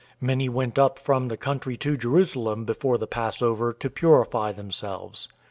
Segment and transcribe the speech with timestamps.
[0.19, 5.29] Many went up from the country to Jerusalem before the Passover, to purify themselves.